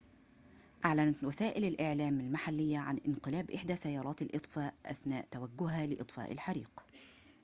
أعلنت 0.85 1.23
وسائل 1.23 1.65
الإعلام 1.65 2.19
المحلية 2.19 2.77
عن 2.77 2.97
انقلاب 3.07 3.51
إحدى 3.51 3.75
سيارات 3.75 4.21
الإطفاء 4.21 4.73
أثناء 4.85 5.25
توجهها 5.31 5.85
لإطفاء 5.85 6.31
الحريق 6.31 6.83